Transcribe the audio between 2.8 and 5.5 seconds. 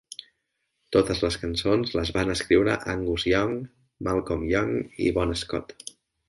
Angus Young, Malcolm Young i Bon